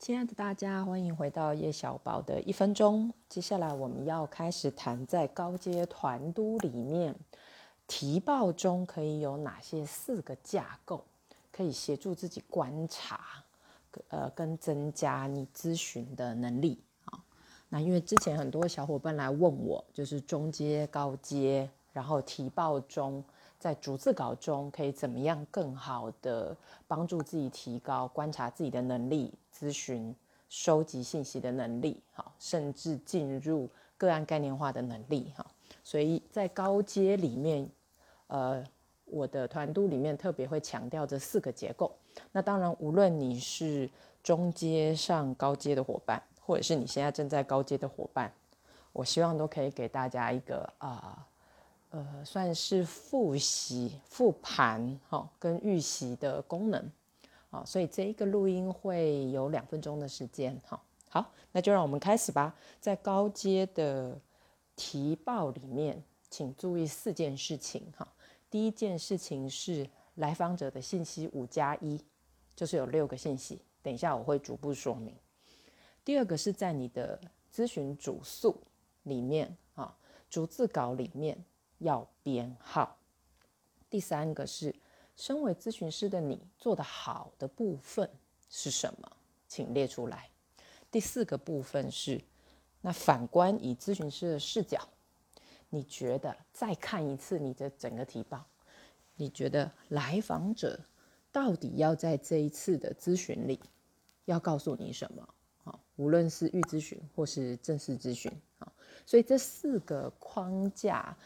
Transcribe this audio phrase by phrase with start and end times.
[0.00, 3.12] 亲爱的大家，欢迎回到叶小宝的一分钟。
[3.28, 7.14] 接下来我们要开始谈在高阶团都里面，
[7.86, 11.04] 提报中可以有哪些四个架构，
[11.52, 13.20] 可以协助自己观察，
[14.08, 17.22] 呃，跟增加你咨询的能力啊。
[17.68, 23.22] 那因为之前很多小伙伴来问我，就是中阶、高阶，然后提报中。
[23.58, 26.56] 在逐字稿中，可以怎么样更好的
[26.88, 30.16] 帮助自己提高观察自己的能力、咨询、
[30.48, 35.44] 收集信息的能力，好，甚至进入个案概念化的能力，哈。
[35.84, 37.68] 所以在高阶里面，
[38.28, 38.64] 呃，
[39.04, 41.94] 我的团队里面特别会强调这四个结构。
[42.32, 43.90] 那当然，无论你是
[44.22, 48.32] 中阶上高阶的伙伴，或者是你现在正在高阶的伙伴，
[48.94, 51.26] 我希望都可以给大家一个啊。
[51.90, 56.90] 呃算是复习、复盘，哈，跟预习的功能，
[57.50, 62.54] 啊，所以这一个录音会有两分钟的时间，哈，好，那就让我们开始吧。
[62.80, 64.16] 在高阶的
[64.76, 68.06] 提报里面，请注意四件事情，哈，
[68.48, 72.00] 第一件事情是来访者的信息五加一，
[72.54, 75.12] 就是有六个信息，等一下我会逐步说明。
[76.04, 77.20] 第二个是在你的
[77.52, 78.56] 咨询主诉
[79.02, 79.92] 里面，啊，
[80.30, 81.36] 逐字稿里面。
[81.80, 82.96] 要编号。
[83.90, 84.72] 第三个是，
[85.16, 88.08] 身为咨询师的你做的好的部分
[88.48, 89.12] 是什么？
[89.48, 90.30] 请列出来。
[90.92, 92.20] 第四个部分是，
[92.80, 94.88] 那反观以咨询师的视角，
[95.68, 98.44] 你觉得再看一次你的整个提报，
[99.16, 100.78] 你觉得来访者
[101.32, 103.58] 到底要在这一次的咨询里
[104.26, 105.28] 要告诉你什么？
[105.64, 108.72] 好，无论是预咨询或是正式咨询，啊，
[109.04, 111.16] 所以这四个框架。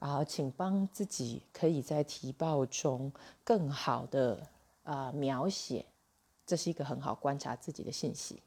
[0.00, 4.46] 啊，请帮自己可以在提报中更好的
[4.82, 5.84] 啊描写，
[6.46, 8.42] 这是一个很好观察自己的信息。